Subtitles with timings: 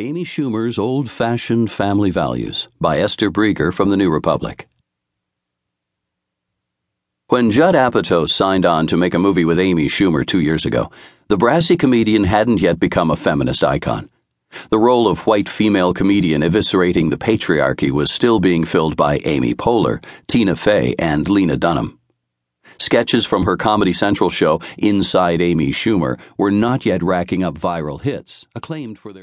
[0.00, 4.66] Amy Schumer's Old Fashioned Family Values by Esther Breger from the New Republic.
[7.28, 10.90] When Judd Apatow signed on to make a movie with Amy Schumer two years ago,
[11.28, 14.08] the brassy comedian hadn't yet become a feminist icon.
[14.70, 19.54] The role of white female comedian eviscerating the patriarchy was still being filled by Amy
[19.54, 22.00] Poehler, Tina Fey, and Lena Dunham.
[22.80, 28.00] Sketches from her Comedy Central show, Inside Amy Schumer, were not yet racking up viral
[28.00, 29.18] hits, acclaimed for their